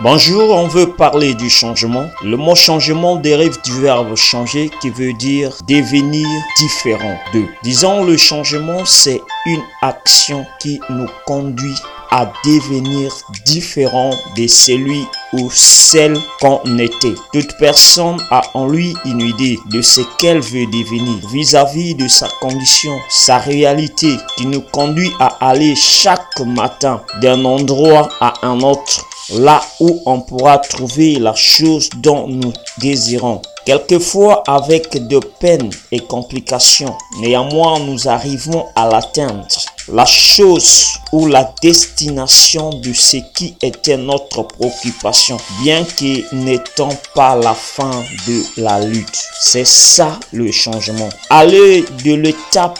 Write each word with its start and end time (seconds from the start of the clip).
Bonjour, 0.00 0.50
on 0.50 0.68
veut 0.68 0.92
parler 0.92 1.32
du 1.32 1.48
changement. 1.48 2.10
Le 2.22 2.36
mot 2.36 2.54
changement 2.54 3.16
dérive 3.16 3.56
du 3.64 3.80
verbe 3.80 4.14
changer 4.14 4.70
qui 4.82 4.90
veut 4.90 5.14
dire 5.14 5.56
devenir 5.66 6.28
différent 6.58 7.18
de. 7.32 7.44
Disons, 7.62 8.04
le 8.04 8.18
changement, 8.18 8.84
c'est 8.84 9.22
une 9.46 9.62
action 9.80 10.44
qui 10.60 10.80
nous 10.90 11.08
conduit 11.24 11.76
à 12.10 12.30
devenir 12.44 13.10
différent 13.46 14.10
de 14.36 14.46
celui 14.46 15.06
ou 15.32 15.50
celle 15.50 16.18
qu'on 16.42 16.78
était. 16.78 17.14
Toute 17.32 17.56
personne 17.58 18.22
a 18.30 18.42
en 18.52 18.68
lui 18.68 18.94
une 19.06 19.22
idée 19.22 19.58
de 19.70 19.80
ce 19.80 20.02
qu'elle 20.18 20.40
veut 20.40 20.66
devenir 20.66 21.26
vis-à-vis 21.32 21.94
de 21.94 22.06
sa 22.06 22.28
condition, 22.40 22.98
sa 23.08 23.38
réalité 23.38 24.14
qui 24.36 24.46
nous 24.46 24.60
conduit 24.60 25.12
à 25.18 25.38
aller 25.40 25.74
chaque 25.74 26.38
matin 26.40 27.00
d'un 27.22 27.46
endroit 27.46 28.10
à 28.20 28.34
un 28.42 28.60
autre, 28.60 29.06
là 29.34 29.60
où 29.80 30.00
on 30.06 30.20
pourra 30.20 30.58
trouver 30.58 31.18
la 31.18 31.34
chose 31.34 31.90
dont 31.96 32.26
nous 32.28 32.52
désirons. 32.78 33.42
Quelquefois 33.64 34.44
avec 34.46 35.08
de 35.08 35.18
peines 35.18 35.70
et 35.90 35.98
complications, 35.98 36.96
néanmoins 37.20 37.80
nous 37.80 38.08
arrivons 38.08 38.64
à 38.76 38.88
l'atteindre 38.88 39.46
la 39.88 40.04
chose 40.04 40.98
ou 41.12 41.26
la 41.26 41.52
destination 41.62 42.70
de 42.70 42.92
ce 42.92 43.18
qui 43.34 43.54
était 43.62 43.96
notre 43.96 44.42
préoccupation, 44.42 45.36
bien 45.62 45.84
que 45.84 46.34
n'étant 46.34 46.90
pas 47.14 47.36
la 47.36 47.54
fin 47.54 48.02
de 48.26 48.42
la 48.56 48.80
lutte. 48.80 49.24
C'est 49.40 49.66
ça 49.66 50.18
le 50.32 50.50
changement. 50.50 51.08
Aller 51.30 51.84
de 52.04 52.14
l'étape 52.14 52.78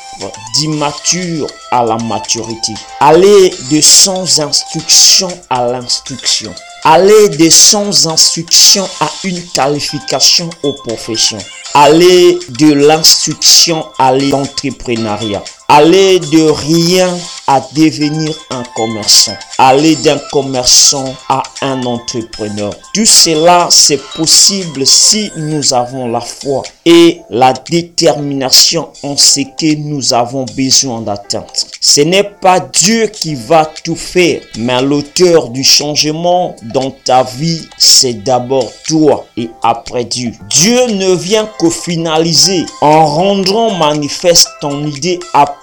d'immature 0.55 1.47
à 1.71 1.85
la 1.85 1.97
maturité. 1.97 2.73
Aller 3.01 3.55
de 3.71 3.81
sans 3.81 4.41
instruction 4.41 5.29
à 5.49 5.67
l'instruction. 5.67 6.53
Aller 6.85 7.29
de 7.31 7.49
sans 7.49 8.07
instruction 8.09 8.89
à 9.01 9.09
une 9.25 9.43
qualification 9.49 10.51
aux 10.63 10.73
professions. 10.73 11.39
Aller 11.75 12.39
de 12.59 12.73
l'instruction 12.73 13.87
à 13.99 14.13
l'entrepreneuriat. 14.13 15.43
Aller 15.69 16.21
de 16.21 16.49
rien 16.49 17.13
à 17.49 17.61
devenir 17.75 18.35
un 18.51 18.63
commerçant. 18.75 19.37
Aller 19.59 19.97
d'un 19.97 20.19
commerçant 20.31 21.15
à 21.29 21.43
un 21.61 21.83
entrepreneur. 21.85 22.73
Tout 22.95 23.05
cela, 23.05 23.67
c'est 23.71 24.01
possible 24.15 24.87
si 24.87 25.31
nous 25.37 25.75
avons 25.75 26.09
la 26.09 26.21
foi 26.21 26.63
et 26.85 27.21
la 27.31 27.53
détermination 27.53 28.91
en 29.03 29.17
ce 29.17 29.41
que 29.41 29.77
nous 29.77 30.15
avons 30.15 30.45
besoin 30.57 31.01
d'atteindre. 31.01 31.47
Ce 31.81 32.01
n'est 32.01 32.23
pas 32.25 32.61
Dieu 32.61 33.07
qui 33.09 33.35
va 33.35 33.65
tout 33.85 33.97
faire, 33.97 34.41
mais 34.57 34.83
l'auteur 34.83 35.49
du 35.49 35.65
changement 35.65 36.55
dans 36.63 36.91
ta 36.91 37.23
vie, 37.23 37.67
c'est 37.77 38.25
d'abord 38.25 38.71
toi 38.87 39.27
et 39.37 39.51
après 39.63 40.05
Dieu. 40.05 40.33
Dieu 40.49 40.87
ne 40.89 41.15
vient 41.15 41.49
qu'au 41.59 41.71
finaliser 41.71 42.67
en 42.81 43.07
rendant 43.07 43.75
manifeste 43.75 44.49
ton 44.61 44.87
idée 44.87 45.19
après 45.33 45.56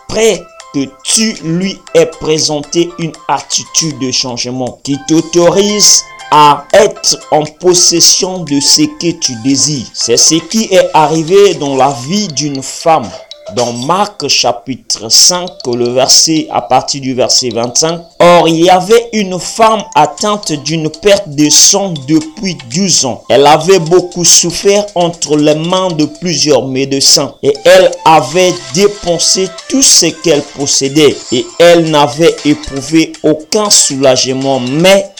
que 0.73 0.87
tu 1.03 1.33
lui 1.43 1.79
aies 1.93 2.05
présenté 2.05 2.91
une 2.99 3.13
attitude 3.27 3.99
de 3.99 4.11
changement 4.11 4.79
qui 4.83 4.97
t'autorise 5.07 6.03
à 6.31 6.65
être 6.73 7.19
en 7.31 7.43
possession 7.43 8.39
de 8.39 8.59
ce 8.59 8.81
que 8.99 9.11
tu 9.11 9.33
désires. 9.43 9.85
C'est 9.93 10.17
ce 10.17 10.35
qui 10.35 10.65
est 10.65 10.89
arrivé 10.93 11.53
dans 11.55 11.75
la 11.75 11.95
vie 12.07 12.27
d'une 12.29 12.63
femme 12.63 13.07
dans 13.55 13.73
Marc 13.73 14.27
chapitre 14.27 15.09
5, 15.09 15.49
le 15.67 15.89
verset 15.89 16.47
à 16.51 16.61
partir 16.61 17.01
du 17.01 17.13
verset 17.13 17.49
25. 17.49 18.01
Or, 18.19 18.47
il 18.47 18.63
y 18.63 18.69
avait 18.69 19.09
une 19.13 19.39
femme 19.39 19.83
atteinte 19.95 20.51
d'une 20.51 20.89
perte 20.89 21.29
de 21.29 21.49
sang 21.49 21.93
depuis 22.07 22.57
12 22.73 23.05
ans. 23.05 23.23
Elle 23.29 23.45
avait 23.45 23.79
beaucoup 23.79 24.25
souffert 24.25 24.85
entre 24.95 25.37
les 25.37 25.55
mains 25.55 25.89
de 25.89 26.05
plusieurs 26.05 26.65
médecins 26.67 27.35
et 27.43 27.53
elle 27.65 27.91
avait 28.05 28.53
dépensé 28.73 29.49
tout 29.69 29.83
ce 29.83 30.07
qu'elle 30.07 30.41
possédait 30.41 31.15
et 31.31 31.45
elle 31.59 31.89
n'avait 31.91 32.35
éprouvé 32.45 33.13
aucun 33.23 33.69
soulagement, 33.69 34.59
mais 34.59 35.11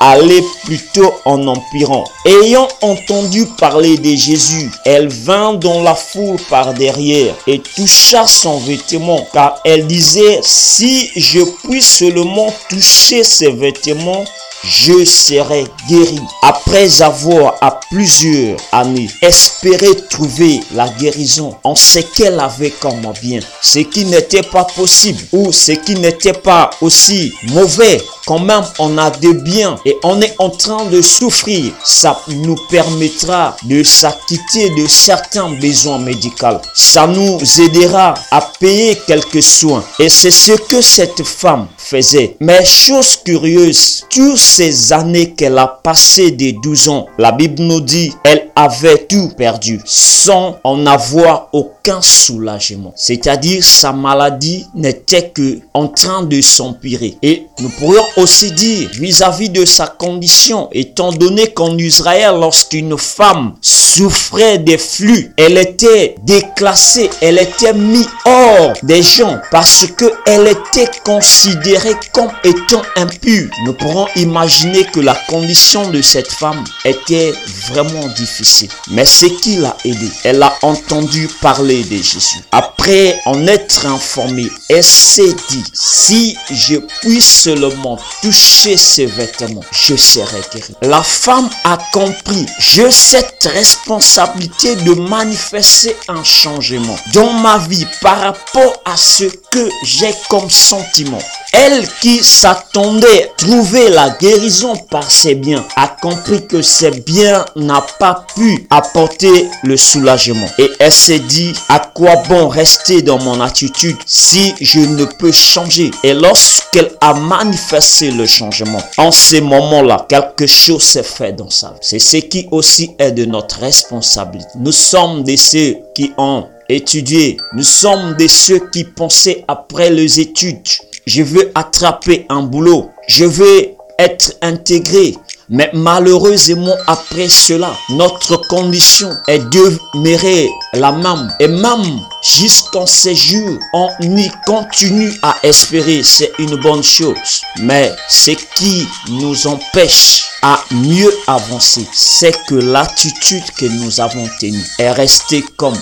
allé 0.00 0.42
plutôt 0.64 1.14
en 1.24 1.46
empirant. 1.46 2.04
Ayant 2.24 2.68
entendu 2.82 3.46
parler 3.58 3.96
de 3.96 4.16
Jésus, 4.16 4.70
elle 4.84 5.08
vint 5.08 5.54
dans 5.54 5.82
la 5.82 5.94
foule 5.94 6.38
par 6.48 6.74
derrière 6.74 7.34
et 7.46 7.60
toucha 7.60 8.26
son 8.26 8.58
vêtement, 8.58 9.26
car 9.32 9.58
elle 9.64 9.86
disait, 9.86 10.40
si 10.42 11.10
je 11.16 11.40
puis 11.64 11.82
seulement 11.82 12.52
toucher 12.68 13.24
ses 13.24 13.50
vêtements, 13.50 14.24
je 14.64 15.04
serai 15.04 15.64
guéri. 15.88 16.20
Après 16.42 17.02
avoir 17.02 17.54
à 17.60 17.78
plusieurs 17.90 18.58
années 18.72 19.08
espéré 19.22 19.88
trouver 20.10 20.60
la 20.74 20.88
guérison 20.88 21.54
en 21.62 21.74
ce 21.74 22.00
qu'elle 22.00 22.40
avait 22.40 22.70
comme 22.70 23.12
bien, 23.22 23.40
ce 23.62 23.80
qui 23.80 24.04
n'était 24.06 24.42
pas 24.42 24.64
possible 24.64 25.22
ou 25.32 25.52
ce 25.52 25.72
qui 25.72 25.94
n'était 25.94 26.32
pas 26.32 26.70
aussi 26.80 27.32
mauvais, 27.44 28.00
quand 28.26 28.40
même 28.40 28.64
on 28.78 28.98
a 28.98 29.10
des 29.10 29.34
biens 29.34 29.76
et 29.84 29.96
on 30.02 30.20
est 30.20 30.34
en 30.38 30.50
train 30.50 30.84
de 30.86 31.00
souffrir, 31.00 31.72
ça 31.84 32.20
nous 32.28 32.56
permettra 32.68 33.56
de 33.64 33.82
s'acquitter 33.82 34.70
de 34.70 34.86
certains 34.86 35.50
besoins 35.50 35.98
médicaux. 35.98 36.60
Ça 36.74 37.06
nous 37.06 37.38
aidera 37.60 38.14
à 38.30 38.40
payer 38.58 38.98
quelques 39.06 39.42
soins. 39.42 39.84
Et 39.98 40.08
c'est 40.08 40.30
ce 40.30 40.52
que 40.52 40.82
cette 40.82 41.22
femme 41.22 41.68
faisait. 41.78 42.36
Mais 42.40 42.64
chose 42.64 43.16
curieuse, 43.24 44.04
tous 44.10 44.36
ces 44.36 44.92
années 44.92 45.32
qu'elle 45.34 45.58
a 45.58 45.66
passées 45.66 46.32
des 46.32 46.52
12 46.52 46.88
ans, 46.88 47.06
la 47.18 47.32
Bible 47.32 47.62
nous 47.62 47.80
dit, 47.80 48.12
elle 48.24 48.50
avait 48.56 49.06
tout 49.06 49.30
perdu 49.36 49.80
sans 49.84 50.58
en 50.64 50.86
avoir 50.86 51.48
aucun 51.52 52.00
soulagement. 52.02 52.92
C'est-à-dire 52.96 53.62
sa 53.62 53.92
maladie 53.92 54.66
n'était 54.74 55.30
que 55.30 55.60
en 55.74 55.88
train 55.88 56.22
de 56.22 56.40
s'empirer. 56.40 57.16
Et 57.22 57.46
nous 57.60 57.68
pourrions 57.68 58.04
aussi 58.16 58.52
dire 58.52 58.88
vis-à-vis 58.94 59.50
de 59.50 59.64
sa 59.64 59.86
condition, 59.86 60.68
étant 60.72 61.12
donné 61.12 61.52
qu'en 61.52 61.76
Israël, 61.76 62.36
lorsqu'une 62.40 62.96
femme 62.98 63.54
souffrait 63.60 64.58
des 64.58 64.78
flux, 64.78 65.32
elle 65.36 65.58
était 65.58 66.16
déclassée, 66.22 67.10
elle 67.20 67.38
était 67.38 67.72
mise 67.72 68.08
hors 68.24 68.72
des 68.82 69.02
gens 69.02 69.38
parce 69.50 69.86
que 69.86 70.04
elle 70.26 70.48
était 70.48 70.90
considérée 71.04 71.94
comme 72.12 72.30
étant 72.44 72.82
impure. 72.96 73.48
Nous 73.64 73.72
pourrons 73.72 74.06
imaginer 74.16 74.84
que 74.84 75.00
la 75.00 75.14
condition 75.28 75.90
de 75.90 76.02
cette 76.02 76.30
femme 76.30 76.64
était 76.84 77.32
vraiment 77.70 78.08
difficile. 78.16 78.68
Mais 78.90 79.04
ce 79.04 79.26
qui 79.26 79.56
l'a 79.56 79.76
aidé, 79.84 80.08
elle 80.24 80.42
a 80.42 80.54
entendu 80.62 81.28
parler 81.40 81.82
de 81.84 81.96
Jésus. 81.96 82.40
Après 82.52 83.18
en 83.26 83.46
être 83.46 83.86
informée, 83.86 84.48
elle 84.68 84.84
s'est 84.84 85.34
dit, 85.50 85.64
si 85.72 86.36
je 86.50 86.76
puis 87.00 87.20
seulement 87.20 87.98
toucher 88.22 88.76
ses 88.76 89.06
vêtements, 89.06 89.64
je 89.72 89.96
serai 89.96 90.40
guéri. 90.52 90.74
La 90.82 91.02
femme 91.02 91.48
a 91.64 91.78
compris, 91.92 92.46
j'ai 92.58 92.90
cette 92.90 93.48
responsabilité 93.52 94.76
de 94.76 94.94
manifester 94.94 95.96
un 96.08 96.24
changement 96.24 96.98
dans 97.12 97.32
ma 97.32 97.58
vie 97.58 97.86
par 98.00 98.20
rapport 98.20 98.82
à 98.84 98.96
ce 98.96 99.24
que 99.50 99.68
j'ai 99.82 100.14
comme 100.28 100.50
sentiment. 100.50 101.18
Elle 101.52 101.88
qui 102.02 102.22
s'attendait 102.22 103.32
trouver 103.38 103.88
la 103.88 104.10
guérison 104.10 104.76
par 104.90 105.10
ses 105.10 105.34
biens 105.34 105.64
a 105.76 105.88
compris 105.88 106.46
que 106.46 106.60
ses 106.60 106.90
biens 106.90 107.46
n'a 107.56 107.84
pas 107.98 108.26
pu 108.34 108.66
apporter 108.68 109.48
le 109.62 109.76
soulagement. 109.76 110.48
Et 110.58 110.68
elle 110.78 110.92
s'est 110.92 111.18
dit 111.18 111.54
à 111.68 111.78
quoi 111.78 112.16
bon 112.28 112.48
rester 112.48 113.00
dans 113.00 113.18
mon 113.18 113.40
attitude 113.40 113.96
si 114.04 114.54
je 114.60 114.80
ne 114.80 115.04
peux 115.04 115.32
changer? 115.32 115.90
Et 116.02 116.12
lorsqu'elle 116.12 116.90
a 117.00 117.14
manifesté 117.14 118.10
le 118.10 118.26
changement, 118.26 118.82
en 118.98 119.10
ces 119.10 119.40
moments-là, 119.40 120.06
quelque 120.08 120.46
chose 120.46 120.82
s'est 120.82 121.02
fait 121.02 121.32
dans 121.32 121.50
sa 121.50 121.68
vie. 121.68 121.78
C'est 121.80 121.98
ce 121.98 122.18
qui 122.18 122.48
aussi 122.50 122.90
est 122.98 123.12
de 123.12 123.24
notre 123.24 123.60
responsabilité. 123.60 124.50
Nous 124.56 124.72
sommes 124.72 125.22
de 125.24 125.36
ceux 125.36 125.76
qui 125.94 126.12
ont 126.18 126.48
étudié. 126.68 127.36
Nous 127.54 127.62
sommes 127.62 128.14
de 128.18 128.26
ceux 128.26 128.60
qui 128.70 128.84
pensaient 128.84 129.44
après 129.48 129.90
les 129.90 130.20
études 130.20 130.66
je 131.06 131.22
veux 131.22 131.52
attraper 131.54 132.26
un 132.28 132.42
boulot, 132.42 132.90
je 133.06 133.24
veux 133.24 133.68
être 133.98 134.34
intégré. 134.42 135.14
Mais 135.48 135.70
malheureusement, 135.72 136.74
après 136.88 137.28
cela, 137.28 137.72
notre 137.90 138.36
condition 138.48 139.08
est 139.28 139.38
demeurer 139.38 140.50
la 140.72 140.90
même. 140.90 141.32
Et 141.38 141.46
même 141.46 142.00
jusqu'en 142.20 142.84
ces 142.84 143.14
jours, 143.14 143.56
on 143.72 143.88
y 144.00 144.28
continue 144.44 145.12
à 145.22 145.36
espérer. 145.44 146.02
C'est 146.02 146.32
une 146.40 146.56
bonne 146.56 146.82
chose. 146.82 147.42
Mais 147.60 147.94
ce 148.08 148.32
qui 148.56 148.88
nous 149.08 149.46
empêche 149.46 150.24
à 150.42 150.60
mieux 150.72 151.14
avancer, 151.28 151.86
c'est 151.94 152.36
que 152.48 152.56
l'attitude 152.56 153.44
que 153.56 153.66
nous 153.66 154.00
avons 154.00 154.28
tenue 154.40 154.66
est 154.80 154.90
restée 154.90 155.44
comme 155.56 155.78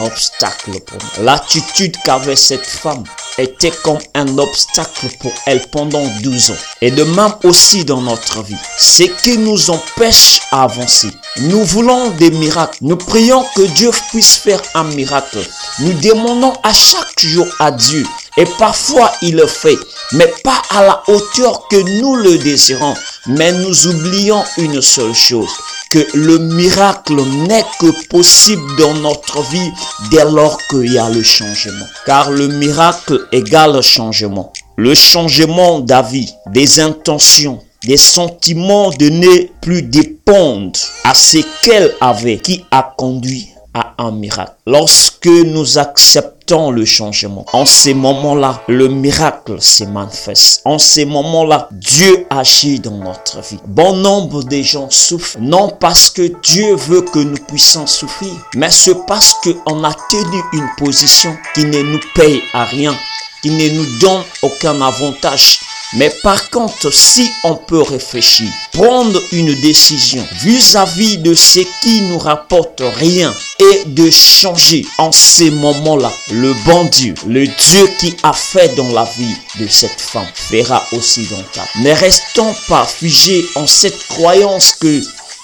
obstacle 0.00 0.80
pour 0.80 0.98
nous. 0.98 1.24
L'attitude 1.24 1.96
qu'avait 2.04 2.36
cette 2.36 2.66
femme 2.66 3.04
était 3.38 3.70
comme 3.70 3.98
un 4.14 4.38
obstacle 4.38 5.08
pour 5.20 5.32
elle 5.46 5.62
pendant 5.70 6.04
12 6.22 6.50
ans. 6.50 6.56
Et 6.80 6.90
de 6.90 7.04
même 7.04 7.34
aussi 7.44 7.84
dans 7.84 8.00
notre 8.00 8.42
vie. 8.42 8.56
Ce 8.78 9.04
qui 9.04 9.38
nous 9.38 9.70
empêche 9.70 10.40
à 10.50 10.64
avancer. 10.64 11.10
Nous 11.38 11.64
voulons 11.64 12.10
des 12.10 12.30
miracles. 12.30 12.78
Nous 12.80 12.96
prions 12.96 13.44
que 13.54 13.62
Dieu 13.62 13.90
puisse 14.10 14.36
faire 14.36 14.60
un 14.74 14.84
miracle. 14.84 15.38
Nous 15.80 15.92
demandons 15.94 16.54
à 16.62 16.72
chaque 16.72 17.20
jour 17.20 17.46
à 17.60 17.70
Dieu. 17.70 18.04
Et 18.36 18.46
parfois 18.56 19.12
il 19.20 19.34
le 19.34 19.46
fait, 19.48 19.76
mais 20.12 20.32
pas 20.44 20.62
à 20.70 20.84
la 20.84 21.02
hauteur 21.08 21.66
que 21.68 21.76
nous 21.76 22.14
le 22.14 22.38
désirons. 22.38 22.94
Mais 23.26 23.50
nous 23.50 23.88
oublions 23.88 24.44
une 24.58 24.80
seule 24.80 25.14
chose, 25.14 25.50
que 25.90 26.06
le 26.14 26.38
miracle 26.38 27.16
n'est 27.48 27.64
que 27.80 28.08
possible 28.08 28.76
dans 28.78 28.94
notre 28.94 29.42
vie 29.42 29.70
dès 30.10 30.24
lors 30.24 30.58
qu'il 30.68 30.92
y 30.92 30.98
a 30.98 31.08
le 31.08 31.22
changement. 31.22 31.86
Car 32.06 32.30
le 32.30 32.48
miracle 32.48 33.26
égale 33.32 33.82
changement. 33.82 34.52
Le 34.76 34.94
changement 34.94 35.80
d'avis, 35.80 36.32
des 36.46 36.80
intentions, 36.80 37.60
des 37.84 37.96
sentiments 37.96 38.90
de 38.90 39.08
ne 39.08 39.46
plus 39.60 39.82
dépendre 39.82 40.78
à 41.04 41.14
ce 41.14 41.38
qu'elle 41.62 41.94
avait 42.00 42.38
qui 42.38 42.64
a 42.70 42.94
conduit 42.96 43.48
à 43.74 43.94
un 43.98 44.10
miracle. 44.10 44.54
Lorsque 44.66 45.26
nous 45.26 45.78
acceptons 45.78 46.27
le 46.56 46.84
changement, 46.84 47.44
en 47.52 47.66
ces 47.66 47.94
moments-là, 47.94 48.62
le 48.68 48.88
miracle 48.88 49.60
se 49.60 49.84
manifeste. 49.84 50.62
En 50.64 50.78
ces 50.78 51.04
moments-là, 51.04 51.68
Dieu 51.72 52.26
agit 52.30 52.80
dans 52.80 52.96
notre 52.96 53.40
vie. 53.42 53.58
Bon 53.66 53.94
nombre 53.94 54.42
de 54.42 54.62
gens 54.62 54.88
souffrent, 54.90 55.38
non 55.40 55.68
parce 55.68 56.08
que 56.10 56.32
Dieu 56.42 56.74
veut 56.74 57.02
que 57.02 57.18
nous 57.18 57.36
puissions 57.36 57.86
souffrir, 57.86 58.32
mais 58.56 58.70
c'est 58.70 59.06
parce 59.06 59.34
qu'on 59.34 59.84
a 59.84 59.92
tenu 60.10 60.42
une 60.54 60.68
position 60.78 61.36
qui 61.54 61.64
ne 61.64 61.82
nous 61.82 62.00
paye 62.14 62.40
à 62.54 62.64
rien, 62.64 62.94
qui 63.42 63.50
ne 63.50 63.68
nous 63.70 63.98
donne 63.98 64.22
aucun 64.42 64.80
avantage 64.80 65.60
mais 65.94 66.10
par 66.22 66.50
contre, 66.50 66.92
si 66.92 67.32
on 67.44 67.54
peut 67.54 67.80
réfléchir, 67.80 68.48
prendre 68.72 69.22
une 69.32 69.54
décision 69.60 70.26
vis-à-vis 70.42 71.16
de 71.16 71.32
ce 71.32 71.60
qui 71.82 72.02
nous 72.02 72.18
rapporte 72.18 72.82
rien 72.96 73.34
et 73.58 73.84
de 73.86 74.10
changer 74.10 74.84
en 74.98 75.12
ces 75.12 75.50
moments-là, 75.50 76.12
le 76.30 76.52
bon 76.66 76.84
Dieu, 76.84 77.14
le 77.26 77.46
Dieu 77.46 77.88
qui 77.98 78.14
a 78.22 78.34
fait 78.34 78.74
dans 78.76 78.88
la 78.88 79.04
vie 79.04 79.34
de 79.58 79.66
cette 79.66 80.00
femme, 80.00 80.28
fera 80.34 80.84
aussi 80.92 81.26
dans 81.28 81.42
ta. 81.54 81.66
Ne 81.80 81.92
restons 81.92 82.54
pas 82.68 82.84
figés 82.84 83.46
en 83.54 83.66
cette 83.66 84.06
croyance 84.08 84.72
que 84.72 85.00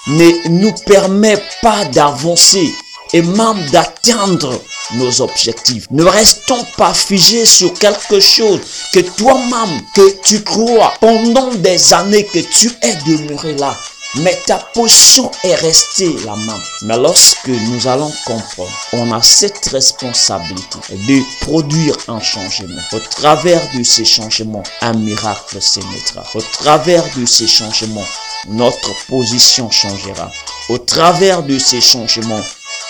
ne 0.07 0.49
nous 0.49 0.73
permet 0.85 1.41
pas 1.63 1.85
d'avancer 1.85 2.71
et 3.15 3.21
même 3.21 3.65
d'atteindre 3.71 4.61
nos 4.95 5.21
objectifs. 5.21 5.87
Ne 5.89 6.03
restons 6.03 6.65
pas 6.75 6.93
figés 6.93 7.45
sur 7.45 7.73
quelque 7.73 8.19
chose 8.19 8.59
que 8.93 8.99
toi-même, 8.99 9.81
que 9.95 10.21
tu 10.21 10.43
crois 10.43 10.93
pendant 10.99 11.53
des 11.53 11.93
années 11.93 12.25
que 12.25 12.39
tu 12.39 12.69
es 12.81 12.93
demeuré 13.07 13.55
là. 13.55 13.73
Mais 14.15 14.37
ta 14.45 14.57
position 14.57 15.31
est 15.45 15.55
restée 15.55 16.13
la 16.25 16.35
même. 16.35 16.61
Mais 16.83 16.97
lorsque 16.97 17.47
nous 17.47 17.87
allons 17.87 18.11
comprendre, 18.25 18.71
on 18.91 19.09
a 19.13 19.21
cette 19.21 19.65
responsabilité 19.67 20.77
de 21.07 21.21
produire 21.45 21.95
un 22.09 22.19
changement. 22.19 22.81
Au 22.91 22.99
travers 22.99 23.61
de 23.77 23.83
ces 23.83 24.05
changements, 24.05 24.63
un 24.81 24.93
miracle 24.93 25.61
se 25.61 25.79
mettra. 25.79 26.23
Au 26.33 26.41
travers 26.41 27.03
de 27.17 27.25
ces 27.25 27.47
changements, 27.47 28.07
notre 28.49 28.89
position 29.07 29.71
changera. 29.71 30.29
Au 30.67 30.77
travers 30.77 31.43
de 31.43 31.57
ces 31.59 31.81
changements, 31.81 32.43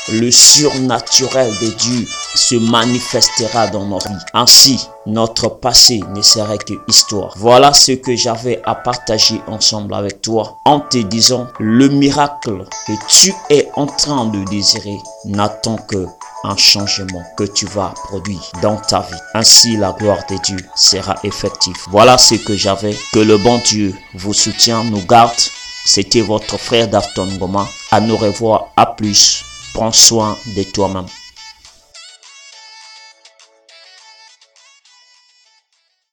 le 0.10 0.30
surnaturel 0.32 1.52
de 1.62 1.68
Dieu 1.72 2.08
se 2.36 2.56
manifestera 2.56 3.68
dans 3.68 3.86
nos 3.86 3.98
vies. 4.00 4.26
Ainsi, 4.34 4.88
notre 5.06 5.50
passé 5.50 6.02
ne 6.16 6.22
serait 6.22 6.58
que 6.58 6.74
histoire. 6.88 7.34
Voilà 7.38 7.74
ce 7.74 7.94
que 7.94 8.16
j'avais 8.16 8.62
à 8.66 8.76
partager 8.76 9.42
ensemble 9.48 9.94
avec 9.94 10.22
toi 10.22 10.58
en 10.66 10.80
te 10.80 10.98
disant 10.98 11.48
le 11.60 11.90
miracle 11.90 12.66
que 12.88 12.94
tu 13.08 13.34
es 13.50 13.70
en 13.76 13.88
train 13.88 14.26
de 14.26 14.44
désirer 14.46 14.98
n'attend 15.26 15.78
que 15.78 16.06
un 16.44 16.58
changement 16.58 17.24
que 17.38 17.44
tu 17.44 17.66
vas 17.66 17.94
produire 18.04 18.52
dans 18.62 18.78
ta 18.78 19.00
vie. 19.02 19.18
Ainsi, 19.34 19.78
la 19.78 19.92
gloire 19.94 20.20
de 20.30 20.38
Dieu 20.44 20.58
sera 20.76 21.16
effective. 21.24 21.76
Voilà 21.90 22.20
ce 22.20 22.36
que 22.36 22.56
j'avais. 22.56 22.96
Que 23.14 23.20
le 23.20 23.38
bon 23.38 23.60
Dieu 23.66 23.96
vous 24.14 24.34
soutienne, 24.34 24.92
nous 24.92 25.04
garde. 25.06 25.34
C'était 25.86 26.22
votre 26.22 26.58
frère 26.58 26.88
Dafton 26.88 27.28
Goma. 27.40 27.68
À 27.92 28.00
nous 28.00 28.18
revoir. 28.18 28.68
À 28.76 28.86
plus. 28.86 29.44
Prends 29.76 29.92
soin 29.92 30.38
de 30.46 30.64
toi-même. 30.64 31.08